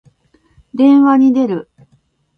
[0.73, 1.69] 電話に出る。